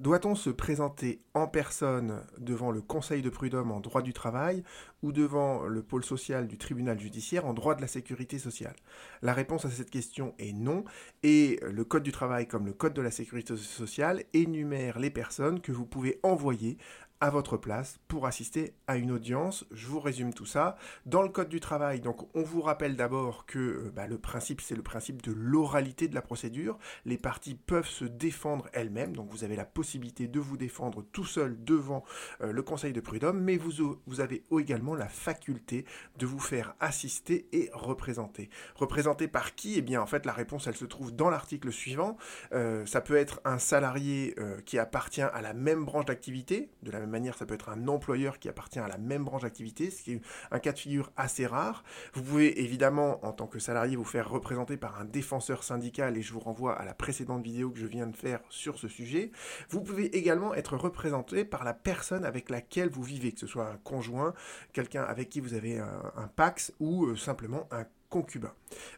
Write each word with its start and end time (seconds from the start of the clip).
Doit-on 0.00 0.34
se 0.34 0.48
présenter 0.48 1.20
en 1.34 1.46
personne 1.46 2.22
devant 2.38 2.70
le 2.70 2.80
Conseil 2.80 3.20
de 3.20 3.28
prud'homme 3.28 3.70
en 3.70 3.80
droit 3.80 4.00
du 4.00 4.14
travail 4.14 4.64
ou 5.02 5.12
devant 5.12 5.66
le 5.66 5.82
pôle 5.82 6.06
social 6.06 6.46
du 6.46 6.56
tribunal 6.56 6.98
judiciaire 6.98 7.44
en 7.44 7.52
droit 7.52 7.74
de 7.74 7.82
la 7.82 7.86
sécurité 7.86 8.38
sociale? 8.38 8.76
La 9.20 9.34
réponse 9.34 9.66
à 9.66 9.70
cette 9.70 9.90
question 9.90 10.32
est 10.38 10.54
non, 10.54 10.84
et 11.22 11.60
le 11.70 11.84
Code 11.84 12.02
du 12.02 12.12
travail 12.12 12.48
comme 12.48 12.64
le 12.64 12.72
Code 12.72 12.94
de 12.94 13.02
la 13.02 13.10
sécurité 13.10 13.54
sociale 13.58 14.24
énumère 14.32 14.98
les 14.98 15.10
personnes 15.10 15.60
que 15.60 15.70
vous 15.70 15.84
pouvez 15.84 16.18
envoyer 16.22 16.78
à 17.20 17.28
votre 17.28 17.58
place 17.58 17.98
pour 18.08 18.26
assister 18.26 18.74
à 18.86 18.96
une 18.96 19.10
audience. 19.10 19.66
Je 19.70 19.86
vous 19.86 20.00
résume 20.00 20.32
tout 20.32 20.46
ça. 20.46 20.76
Dans 21.04 21.22
le 21.22 21.28
Code 21.28 21.50
du 21.50 21.60
travail, 21.60 22.00
donc 22.00 22.26
on 22.34 22.42
vous 22.42 22.62
rappelle 22.62 22.96
d'abord 22.96 23.44
que 23.44 23.58
euh, 23.58 23.92
bah, 23.94 24.06
le 24.06 24.18
principe, 24.18 24.62
c'est 24.62 24.74
le 24.74 24.82
principe 24.82 25.22
de 25.22 25.32
l'oralité 25.32 26.08
de 26.08 26.14
la 26.14 26.22
procédure. 26.22 26.78
Les 27.04 27.18
parties 27.18 27.54
peuvent 27.54 27.88
se 27.88 28.06
défendre 28.06 28.68
elles-mêmes, 28.72 29.14
donc 29.14 29.30
vous 29.30 29.44
avez 29.44 29.54
la 29.54 29.66
possibilité 29.66 30.28
de 30.28 30.40
vous 30.40 30.56
défendre 30.56 31.04
tout 31.12 31.26
seul 31.26 31.62
devant 31.62 32.04
euh, 32.40 32.52
le 32.52 32.62
Conseil 32.62 32.92
de 32.92 33.00
prud'homme, 33.00 33.40
mais 33.40 33.58
vous, 33.58 34.20
avez 34.20 34.44
également 34.58 34.94
la 34.94 35.08
faculté 35.08 35.84
de 36.18 36.26
vous 36.26 36.38
faire 36.38 36.74
assister 36.80 37.48
et 37.52 37.70
représenter. 37.72 38.48
Représenter 38.74 39.28
par 39.28 39.54
qui? 39.54 39.76
Eh 39.76 39.82
bien, 39.82 40.00
en 40.00 40.06
fait, 40.06 40.24
la 40.24 40.32
réponse, 40.32 40.66
elle 40.66 40.76
se 40.76 40.84
trouve 40.86 41.14
dans 41.14 41.28
l'article 41.28 41.70
suivant. 41.70 42.16
Euh, 42.52 42.86
ça 42.86 43.00
peut 43.00 43.16
être 43.16 43.40
un 43.44 43.58
salarié 43.58 44.34
qui 44.64 44.78
appartient 44.78 45.22
à 45.22 45.42
la 45.42 45.52
même 45.52 45.84
branche 45.84 46.06
d'activité, 46.06 46.70
de 46.82 46.90
la 46.90 47.00
même 47.00 47.09
manière, 47.10 47.36
ça 47.36 47.46
peut 47.46 47.54
être 47.54 47.68
un 47.68 47.88
employeur 47.88 48.38
qui 48.38 48.48
appartient 48.48 48.78
à 48.78 48.88
la 48.88 48.98
même 48.98 49.24
branche 49.24 49.42
d'activité, 49.42 49.90
ce 49.90 50.02
qui 50.02 50.12
est 50.12 50.20
un 50.50 50.58
cas 50.58 50.72
de 50.72 50.78
figure 50.78 51.12
assez 51.16 51.46
rare. 51.46 51.84
Vous 52.14 52.22
pouvez 52.22 52.62
évidemment, 52.62 53.24
en 53.24 53.32
tant 53.32 53.46
que 53.46 53.58
salarié, 53.58 53.96
vous 53.96 54.04
faire 54.04 54.28
représenter 54.28 54.76
par 54.76 55.00
un 55.00 55.04
défenseur 55.04 55.62
syndical, 55.62 56.16
et 56.16 56.22
je 56.22 56.32
vous 56.32 56.40
renvoie 56.40 56.74
à 56.74 56.84
la 56.84 56.94
précédente 56.94 57.42
vidéo 57.42 57.70
que 57.70 57.78
je 57.78 57.86
viens 57.86 58.06
de 58.06 58.16
faire 58.16 58.40
sur 58.48 58.78
ce 58.78 58.88
sujet. 58.88 59.30
Vous 59.68 59.82
pouvez 59.82 60.16
également 60.16 60.54
être 60.54 60.76
représenté 60.76 61.44
par 61.44 61.64
la 61.64 61.74
personne 61.74 62.24
avec 62.24 62.50
laquelle 62.50 62.88
vous 62.88 63.02
vivez, 63.02 63.32
que 63.32 63.40
ce 63.40 63.46
soit 63.46 63.68
un 63.68 63.76
conjoint, 63.78 64.34
quelqu'un 64.72 65.02
avec 65.02 65.28
qui 65.28 65.40
vous 65.40 65.54
avez 65.54 65.78
un, 65.78 66.28
pax 66.36 66.72
ou 66.80 67.06
euh, 67.06 67.16
simplement 67.16 67.68
un 67.70 67.84
concubin. 68.08 68.52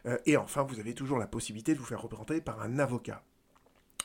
Euh, 0.05 0.17
et 0.25 0.37
enfin, 0.37 0.63
vous 0.63 0.79
avez 0.79 0.93
toujours 0.93 1.17
la 1.17 1.27
possibilité 1.27 1.73
de 1.73 1.79
vous 1.79 1.85
faire 1.85 2.01
représenter 2.01 2.41
par 2.41 2.61
un 2.61 2.79
avocat. 2.79 3.23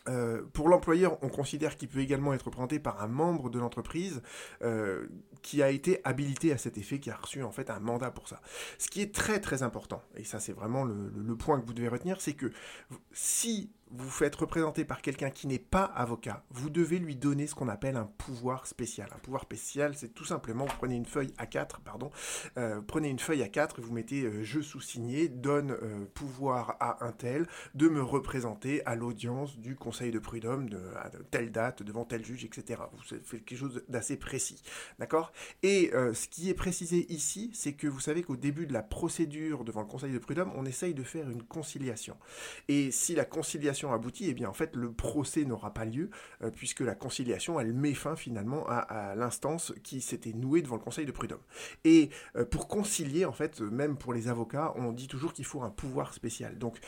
Euh, 0.09 0.43
pour 0.53 0.69
l'employeur, 0.69 1.19
on 1.23 1.29
considère 1.29 1.77
qu'il 1.77 1.89
peut 1.89 2.01
également 2.01 2.33
être 2.33 2.47
représenté 2.47 2.79
par 2.79 3.03
un 3.03 3.09
membre 3.09 3.51
de 3.51 3.59
l'entreprise 3.59 4.23
euh, 4.63 5.07
qui 5.43 5.63
a 5.63 5.71
été 5.71 6.01
habilité 6.05 6.53
à 6.53 6.59
cet 6.59 6.79
effet, 6.79 6.99
qui 6.99 7.11
a 7.11 7.17
reçu 7.17 7.43
en 7.43 7.53
fait 7.53 7.71
un 7.71 7.81
mandat 7.81 8.11
pour 8.11 8.29
ça. 8.29 8.41
Ce 8.79 8.89
qui 8.89 9.03
est 9.03 9.15
très 9.15 9.41
très 9.41 9.63
important, 9.63 10.03
et 10.17 10.25
ça 10.25 10.41
c'est 10.41 10.53
vraiment 10.53 10.85
le, 10.85 11.37
point 11.37 11.61
que 11.61 11.67
vous 11.67 11.75
devez 11.75 11.89
retenir, 11.89 12.21
c'est 12.21 12.33
que 12.33 12.51
si 13.13 13.71
vous 13.91 14.11
faites 14.11 14.35
représenter 14.35 14.85
par 14.85 15.03
quelqu'un 15.03 15.31
qui 15.31 15.47
n'est 15.47 15.59
pas 15.59 15.85
avocat, 15.85 16.45
vous 16.51 16.71
devez 16.71 16.99
lui 16.99 17.17
donner 17.17 17.47
ce 17.47 17.55
qu'on 17.55 17.69
appelle 17.69 17.97
un 17.97 18.11
pouvoir 18.19 18.67
spécial. 18.67 19.09
Un 19.15 19.19
pouvoir 19.19 19.43
spécial, 19.43 19.95
c'est 19.97 20.15
tout 20.15 20.25
simplement, 20.25 20.67
vous 20.67 20.77
prenez 20.77 20.97
une 20.97 21.07
feuille 21.07 21.33
A4, 21.39 21.81
pardon, 21.85 22.11
euh, 22.57 22.81
prenez 22.87 23.09
une 23.09 23.19
feuille 23.19 23.43
A4 23.43 23.79
et 23.79 23.81
vous 23.81 23.93
mettez 23.93 24.23
euh, 24.23 24.43
je 24.43 24.61
sous-signé, 24.61 25.29
donne 25.29 25.73
euh, 25.73 26.05
pouvoir 26.15 26.77
à 26.81 27.05
un 27.05 27.13
tel 27.13 27.47
de 27.75 27.89
me 27.89 28.03
représenter 28.03 28.85
à 28.87 28.95
l'audience 28.95 29.59
du 29.59 29.77
conseil 29.77 30.11
de 30.11 30.19
prud'homme 30.19 30.69
à 30.97 31.11
telle 31.31 31.51
date, 31.51 31.83
devant 31.83 32.05
tel 32.05 32.25
juge, 32.25 32.45
etc. 32.45 32.83
Vous 32.93 33.03
faites 33.03 33.45
quelque 33.45 33.59
chose 33.59 33.83
d'assez 33.89 34.17
précis. 34.17 34.63
D'accord? 34.99 35.33
Et 35.63 35.91
ce 35.93 36.29
qui 36.29 36.51
est 36.51 36.55
précisé 36.55 37.07
ici, 37.13 37.51
c'est 37.55 37.73
que 37.73 37.87
vous 37.87 38.01
savez 38.01 38.23
qu'au 38.23 38.37
début 38.37 38.67
de 38.67 38.73
la 38.73 38.83
procédure 38.83 39.65
devant 39.65 39.81
le 39.81 39.87
conseil 39.87 40.13
de 40.13 40.19
prud'homme, 40.19 40.53
on 40.57 40.65
essaye 40.65 40.95
de 40.95 41.03
faire 41.03 41.29
une 41.31 41.43
conciliation. 41.43 42.17
Et 42.69 42.91
si 42.91 43.15
la 43.15 43.25
conciliation 43.25 43.78
aboutit, 43.87 44.27
et 44.27 44.31
eh 44.31 44.35
bien 44.35 44.49
en 44.49 44.53
fait 44.53 44.77
le 44.77 44.93
procès 44.93 45.45
n'aura 45.45 45.73
pas 45.73 45.85
lieu 45.85 46.11
euh, 46.43 46.51
puisque 46.51 46.81
la 46.81 46.95
conciliation 46.95 47.61
elle 47.61 47.73
met 47.73 47.95
fin 47.95 48.17
finalement 48.17 48.67
à, 48.69 49.15
l'instance 49.15 49.73
qui 49.83 50.01
s'était 50.01 50.33
nouée 50.33 50.63
devant 50.63 50.77
le 50.77 50.83
Conseil 50.83 51.07
de 51.07 51.13
prud'homme. 51.13 51.41
Et 51.85 52.11
euh, 52.37 52.45
pour 52.45 52.69
concilier 52.69 53.25
en 53.25 53.33
fait, 53.33 53.61
même 53.61 53.97
pour 53.97 54.13
les 54.13 54.29
avocats, 54.29 54.73
on 54.77 54.93
dit 54.93 55.09
toujours 55.09 55.33
qu'il 55.33 55.45
faut 55.45 55.63
un 55.63 55.71
pouvoir 55.71 56.15
spécial. 56.15 56.59
Donc 56.59 56.79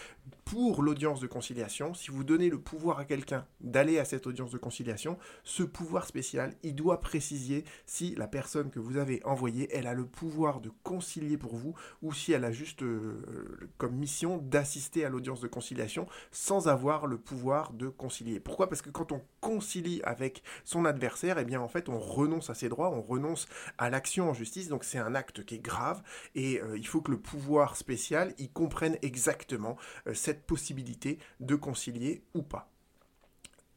pour 0.44 0.82
l'audience 0.82 1.20
de 1.20 1.26
conciliation, 1.26 1.94
si 1.94 2.10
vous 2.10 2.24
donnez 2.24 2.50
le 2.50 2.58
pouvoir 2.58 2.98
à 2.98 3.04
quelqu'un 3.04 3.46
d'aller 3.60 3.98
à 3.98 4.04
cette 4.04 4.26
audience 4.26 4.50
de 4.50 4.58
conciliation, 4.58 5.16
ce 5.44 5.62
pouvoir 5.62 6.06
spécial, 6.06 6.54
il 6.62 6.74
doit 6.74 7.00
préciser 7.00 7.64
si 7.86 8.14
la 8.16 8.26
personne 8.26 8.70
que 8.70 8.80
vous 8.80 8.96
avez 8.96 9.24
envoyée, 9.24 9.68
elle 9.72 9.86
a 9.86 9.94
le 9.94 10.06
pouvoir 10.06 10.60
de 10.60 10.70
concilier 10.82 11.36
pour 11.36 11.54
vous 11.54 11.74
ou 12.02 12.12
si 12.12 12.32
elle 12.32 12.44
a 12.44 12.52
juste 12.52 12.82
euh, 12.82 13.70
comme 13.78 13.94
mission 13.94 14.38
d'assister 14.38 15.04
à 15.04 15.08
l'audience 15.08 15.40
de 15.40 15.48
conciliation 15.48 16.06
sans 16.32 16.68
avoir 16.68 16.79
le 17.06 17.18
pouvoir 17.18 17.72
de 17.72 17.88
concilier. 17.88 18.40
Pourquoi? 18.40 18.68
Parce 18.68 18.82
que 18.82 18.90
quand 18.90 19.12
on 19.12 19.20
concilie 19.40 20.00
avec 20.04 20.42
son 20.64 20.84
adversaire, 20.84 21.38
et 21.38 21.42
eh 21.42 21.44
bien 21.44 21.60
en 21.60 21.68
fait 21.68 21.88
on 21.88 21.98
renonce 21.98 22.50
à 22.50 22.54
ses 22.54 22.68
droits, 22.68 22.90
on 22.90 23.02
renonce 23.02 23.46
à 23.78 23.90
l'action 23.90 24.30
en 24.30 24.34
justice, 24.34 24.68
donc 24.68 24.84
c'est 24.84 24.98
un 24.98 25.14
acte 25.14 25.44
qui 25.44 25.56
est 25.56 25.62
grave 25.62 26.02
et 26.34 26.60
euh, 26.60 26.76
il 26.76 26.86
faut 26.86 27.00
que 27.00 27.10
le 27.10 27.18
pouvoir 27.18 27.76
spécial 27.76 28.34
y 28.38 28.48
comprenne 28.48 28.96
exactement 29.02 29.76
euh, 30.06 30.14
cette 30.14 30.46
possibilité 30.46 31.18
de 31.40 31.54
concilier 31.54 32.24
ou 32.34 32.42
pas 32.42 32.70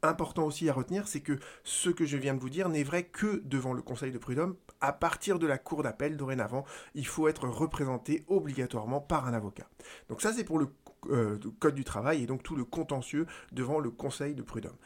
important 0.04 0.46
aussi 0.46 0.70
à 0.70 0.74
retenir, 0.74 1.08
c'est 1.08 1.22
que 1.22 1.40
ce 1.64 1.90
que 1.90 2.06
je 2.06 2.18
viens 2.18 2.34
de 2.34 2.40
vous 2.40 2.50
dire 2.50 2.70
n'est 2.70 2.84
vrai 2.84 3.04
que 3.04 3.42
devant 3.46 3.74
le 3.74 3.82
Conseil 3.82 4.12
de 4.12 4.18
prud'homme. 4.18 4.56
À 4.82 4.92
partir 4.92 5.40
de 5.40 5.48
la 5.48 5.58
cour 5.58 5.84
d'appel, 5.84 6.18
dorénavant, 6.18 6.66
il 6.94 7.08
faut 7.08 7.28
être 7.28 7.48
représenté 7.48 8.26
obligatoirement 8.28 9.00
par 9.00 9.28
un 9.28 9.34
avocat. 9.34 9.70
Donc 10.10 10.22
ça, 10.22 10.34
c'est 10.34 10.44
pour 10.44 10.60
le 10.60 10.68
euh, 11.10 11.38
Code 11.60 11.76
du 11.76 11.84
travail 11.84 12.24
et 12.24 12.26
donc 12.26 12.44
tout 12.44 12.56
le 12.56 12.66
contentieux 12.66 13.26
devant 13.52 13.80
le 13.80 13.90
Conseil 13.90 14.36
de 14.36 14.42
prud'homme. 14.42 14.78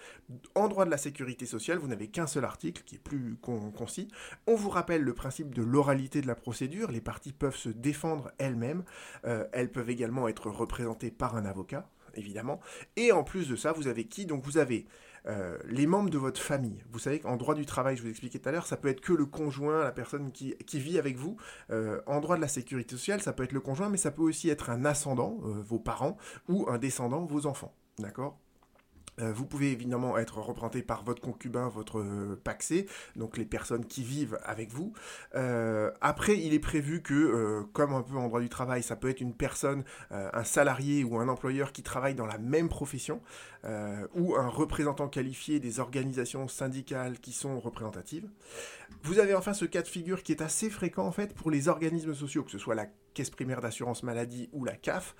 En 0.55 0.67
droit 0.67 0.85
de 0.85 0.91
la 0.91 0.97
sécurité 0.97 1.45
sociale, 1.45 1.77
vous 1.77 1.87
n'avez 1.87 2.07
qu'un 2.07 2.27
seul 2.27 2.45
article 2.45 2.83
qui 2.85 2.95
est 2.95 2.99
plus 2.99 3.37
concis. 3.41 4.07
On 4.45 4.55
vous 4.55 4.69
rappelle 4.69 5.03
le 5.03 5.13
principe 5.13 5.53
de 5.53 5.63
l'oralité 5.63 6.21
de 6.21 6.27
la 6.27 6.35
procédure. 6.35 6.91
Les 6.91 7.01
parties 7.01 7.33
peuvent 7.33 7.55
se 7.55 7.69
défendre 7.69 8.31
elles-mêmes. 8.37 8.83
Euh, 9.25 9.45
elles 9.53 9.71
peuvent 9.71 9.89
également 9.89 10.27
être 10.27 10.49
représentées 10.49 11.11
par 11.11 11.35
un 11.35 11.45
avocat 11.45 11.89
évidemment. 12.15 12.59
Et 12.95 13.11
en 13.11 13.23
plus 13.23 13.47
de 13.47 13.55
ça, 13.55 13.71
vous 13.71 13.87
avez 13.87 14.05
qui? 14.05 14.25
Donc 14.25 14.43
vous 14.43 14.57
avez 14.57 14.87
euh, 15.27 15.57
les 15.65 15.87
membres 15.87 16.09
de 16.09 16.17
votre 16.17 16.41
famille. 16.41 16.83
Vous 16.91 16.99
savez 16.99 17.19
qu'en 17.19 17.35
droit 17.35 17.55
du 17.55 17.65
travail, 17.65 17.97
je 17.97 18.01
vous 18.01 18.09
expliquais 18.09 18.39
tout 18.39 18.47
à 18.47 18.51
l'heure, 18.51 18.65
ça 18.65 18.77
peut 18.77 18.87
être 18.87 19.01
que 19.01 19.13
le 19.13 19.25
conjoint, 19.25 19.83
la 19.83 19.91
personne 19.91 20.31
qui, 20.31 20.55
vit 20.73 20.97
avec 20.97 21.17
vous. 21.17 21.37
Euh, 21.69 22.01
en 22.05 22.19
droit 22.19 22.37
de 22.37 22.41
la 22.41 22.47
sécurité 22.47 22.95
sociale, 22.95 23.21
ça 23.21 23.33
peut 23.33 23.43
être 23.43 23.51
le 23.51 23.59
conjoint, 23.59 23.89
mais 23.89 23.97
ça 23.97 24.11
peut 24.11 24.21
aussi 24.21 24.49
être 24.49 24.69
un 24.69 24.85
ascendant, 24.85 25.39
euh, 25.43 25.61
vos 25.61 25.79
parents, 25.79 26.17
ou 26.47 26.65
un 26.69 26.77
descendant, 26.77 27.25
vos 27.25 27.45
enfants. 27.45 27.75
D'accord? 27.99 28.39
Vous 29.19 29.45
pouvez 29.45 29.71
évidemment 29.71 30.17
être 30.17 30.39
représenté 30.39 30.81
par 30.81 31.03
votre 31.03 31.21
concubin, 31.21 31.67
votre 31.69 31.99
euh, 31.99 32.39
paxé, 32.43 32.87
donc 33.15 33.37
les 33.37 33.45
personnes 33.45 33.85
qui 33.85 34.03
vivent 34.03 34.37
avec 34.43 34.71
vous. 34.71 34.93
Euh, 35.35 35.91
après, 36.01 36.37
il 36.37 36.53
est 36.53 36.59
prévu 36.59 37.01
que, 37.01 37.63
comme 37.73 37.93
un 37.93 38.01
peu 38.01 38.15
en 38.15 38.27
droit 38.27 38.41
du 38.41 38.49
travail, 38.49 38.83
ça 38.83 38.95
peut 38.95 39.09
être 39.09 39.21
une 39.21 39.33
personne, 39.33 39.83
un 40.11 40.43
salarié 40.43 41.03
ou 41.03 41.17
un 41.17 41.27
employeur 41.27 41.71
qui 41.71 41.83
travaille 41.83 42.15
dans 42.15 42.25
la 42.25 42.37
même 42.37 42.69
profession, 42.69 43.21
ou 44.15 44.35
un 44.35 44.47
représentant 44.47 45.07
qualifié 45.07 45.59
des 45.59 45.79
organisations 45.79 46.47
syndicales 46.47 47.19
qui 47.19 47.33
sont 47.33 47.59
représentatives. 47.59 48.29
Vous 49.03 49.19
avez 49.19 49.35
enfin 49.35 49.53
ce 49.53 49.65
cas 49.65 49.81
de 49.81 49.87
figure 49.87 50.23
qui 50.23 50.31
est 50.31 50.41
assez 50.41 50.69
fréquent 50.69 51.05
en 51.05 51.11
fait 51.11 51.33
pour 51.33 51.51
les 51.51 51.67
organismes 51.67 52.13
sociaux, 52.13 52.43
que 52.43 52.51
ce 52.51 52.57
soit 52.57 52.75
la 52.75 52.87
caisse 53.13 53.29
primaire 53.29 53.61
d'assurance 53.61 54.03
maladie 54.03 54.49
ou 54.53 54.63
la 54.63 54.75
CAF, 54.75 55.15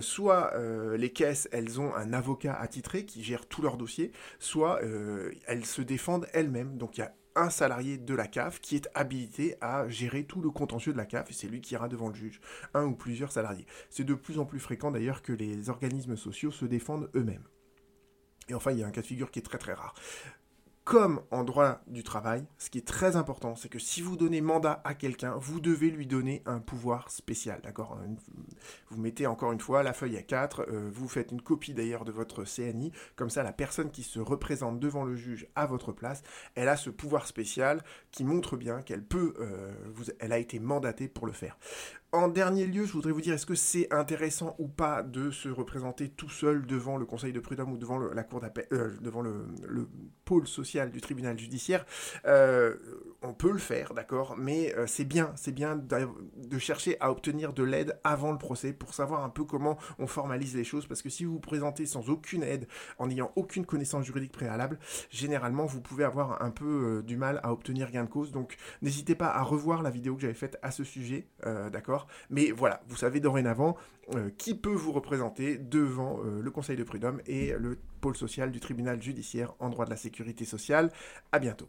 soit 0.00 0.52
les 0.96 1.12
caisses, 1.12 1.48
elles 1.52 1.80
ont 1.80 1.94
un 1.94 2.12
avocat 2.12 2.54
attitré 2.54 3.04
qui 3.04 3.22
gère 3.22 3.41
tous 3.48 3.62
leurs 3.62 3.76
dossiers, 3.76 4.12
soit 4.38 4.82
euh, 4.82 5.32
elles 5.46 5.64
se 5.64 5.82
défendent 5.82 6.26
elles-mêmes. 6.32 6.76
Donc 6.76 6.96
il 6.96 7.00
y 7.00 7.04
a 7.04 7.14
un 7.34 7.50
salarié 7.50 7.96
de 7.98 8.14
la 8.14 8.26
CAF 8.26 8.60
qui 8.60 8.76
est 8.76 8.88
habilité 8.94 9.56
à 9.60 9.88
gérer 9.88 10.24
tout 10.24 10.40
le 10.40 10.50
contentieux 10.50 10.92
de 10.92 10.98
la 10.98 11.06
CAF 11.06 11.30
et 11.30 11.32
c'est 11.32 11.48
lui 11.48 11.60
qui 11.60 11.74
ira 11.74 11.88
devant 11.88 12.08
le 12.08 12.14
juge, 12.14 12.40
un 12.74 12.84
ou 12.84 12.94
plusieurs 12.94 13.32
salariés. 13.32 13.66
C'est 13.90 14.04
de 14.04 14.14
plus 14.14 14.38
en 14.38 14.44
plus 14.44 14.60
fréquent 14.60 14.90
d'ailleurs 14.90 15.22
que 15.22 15.32
les 15.32 15.70
organismes 15.70 16.16
sociaux 16.16 16.50
se 16.50 16.64
défendent 16.64 17.10
eux-mêmes. 17.14 17.44
Et 18.48 18.54
enfin, 18.54 18.72
il 18.72 18.78
y 18.78 18.82
a 18.82 18.86
un 18.86 18.90
cas 18.90 19.00
de 19.00 19.06
figure 19.06 19.30
qui 19.30 19.38
est 19.38 19.42
très 19.42 19.58
très 19.58 19.72
rare 19.72 19.94
comme 20.84 21.22
en 21.30 21.44
droit 21.44 21.80
du 21.86 22.02
travail, 22.02 22.44
ce 22.58 22.68
qui 22.68 22.78
est 22.78 22.86
très 22.86 23.14
important, 23.14 23.54
c'est 23.54 23.68
que 23.68 23.78
si 23.78 24.02
vous 24.02 24.16
donnez 24.16 24.40
mandat 24.40 24.80
à 24.84 24.94
quelqu'un, 24.94 25.36
vous 25.36 25.60
devez 25.60 25.90
lui 25.90 26.06
donner 26.06 26.42
un 26.44 26.58
pouvoir 26.58 27.10
spécial, 27.10 27.60
d'accord 27.62 27.98
Vous 28.90 29.00
mettez 29.00 29.28
encore 29.28 29.52
une 29.52 29.60
fois 29.60 29.84
la 29.84 29.92
feuille 29.92 30.16
à 30.16 30.22
4, 30.22 30.66
euh, 30.68 30.90
vous 30.92 31.08
faites 31.08 31.30
une 31.30 31.40
copie 31.40 31.72
d'ailleurs 31.72 32.04
de 32.04 32.10
votre 32.10 32.42
CNI, 32.44 32.90
comme 33.14 33.30
ça 33.30 33.44
la 33.44 33.52
personne 33.52 33.90
qui 33.90 34.02
se 34.02 34.18
représente 34.18 34.80
devant 34.80 35.04
le 35.04 35.14
juge 35.14 35.46
à 35.54 35.66
votre 35.66 35.92
place, 35.92 36.22
elle 36.56 36.68
a 36.68 36.76
ce 36.76 36.90
pouvoir 36.90 37.26
spécial 37.26 37.84
qui 38.10 38.24
montre 38.24 38.56
bien 38.56 38.82
qu'elle 38.82 39.04
peut, 39.04 39.34
euh, 39.38 39.72
elle 40.18 40.32
a 40.32 40.38
été 40.38 40.58
mandatée 40.58 41.06
pour 41.06 41.26
le 41.26 41.32
faire. 41.32 41.56
En 42.14 42.28
dernier 42.28 42.66
lieu, 42.66 42.84
je 42.84 42.92
voudrais 42.92 43.12
vous 43.12 43.22
dire, 43.22 43.32
est-ce 43.32 43.46
que 43.46 43.54
c'est 43.54 43.90
intéressant 43.90 44.54
ou 44.58 44.68
pas 44.68 45.02
de 45.02 45.30
se 45.30 45.48
représenter 45.48 46.10
tout 46.10 46.28
seul 46.28 46.66
devant 46.66 46.98
le 46.98 47.06
Conseil 47.06 47.32
de 47.32 47.40
prud'homme 47.40 47.72
ou 47.72 47.78
devant 47.78 47.98
la 47.98 48.22
cour 48.22 48.40
d'appel, 48.40 48.66
euh, 48.72 48.90
devant 49.00 49.22
le, 49.22 49.88
pôle 50.26 50.46
social 50.46 50.90
du 50.90 51.00
tribunal 51.00 51.38
judiciaire? 51.38 51.86
Euh, 52.26 52.76
on 53.22 53.34
peut 53.34 53.52
le 53.52 53.58
faire, 53.58 53.94
d'accord, 53.94 54.36
mais 54.36 54.74
euh, 54.76 54.86
c'est 54.86 55.04
bien, 55.04 55.32
c'est 55.36 55.52
bien 55.52 55.76
de 55.76 56.58
chercher 56.58 56.96
à 57.00 57.10
obtenir 57.10 57.52
de 57.52 57.62
l'aide 57.62 57.98
avant 58.04 58.32
le 58.32 58.38
procès 58.38 58.72
pour 58.72 58.94
savoir 58.94 59.24
un 59.24 59.28
peu 59.28 59.44
comment 59.44 59.78
on 59.98 60.06
formalise 60.06 60.54
les 60.56 60.64
choses, 60.64 60.86
parce 60.86 61.02
que 61.02 61.08
si 61.08 61.24
vous 61.24 61.34
vous 61.34 61.40
présentez 61.40 61.86
sans 61.86 62.10
aucune 62.10 62.42
aide, 62.42 62.66
en 62.98 63.06
n'ayant 63.06 63.32
aucune 63.36 63.64
connaissance 63.64 64.04
juridique 64.04 64.32
préalable, 64.32 64.78
généralement 65.10 65.66
vous 65.66 65.80
pouvez 65.80 66.04
avoir 66.04 66.42
un 66.42 66.50
peu 66.50 66.98
euh, 66.98 67.02
du 67.02 67.16
mal 67.16 67.40
à 67.42 67.52
obtenir 67.52 67.90
gain 67.90 68.04
de 68.04 68.08
cause. 68.10 68.32
Donc 68.32 68.56
n'hésitez 68.82 69.14
pas 69.14 69.28
à 69.28 69.42
revoir 69.42 69.82
la 69.82 69.90
vidéo 69.90 70.14
que 70.14 70.22
j'avais 70.22 70.34
faite 70.34 70.58
à 70.62 70.70
ce 70.70 70.84
sujet, 70.84 71.28
euh, 71.46 71.70
d'accord. 71.70 72.06
Mais 72.30 72.50
voilà, 72.50 72.82
vous 72.88 72.96
savez 72.96 73.20
dorénavant 73.20 73.76
qui 74.36 74.56
peut 74.56 74.74
vous 74.74 74.90
représenter 74.90 75.56
devant 75.56 76.18
le 76.20 76.50
Conseil 76.50 76.76
de 76.76 76.82
prud'homme 76.82 77.22
et 77.26 77.54
le 77.56 77.78
pôle 78.00 78.16
social 78.16 78.50
du 78.50 78.58
tribunal 78.58 79.00
judiciaire 79.00 79.54
en 79.60 79.70
droit 79.70 79.84
de 79.84 79.90
la 79.90 79.96
sécurité 79.96 80.44
sociale. 80.44 80.90
À 81.30 81.38
bientôt. 81.38 81.68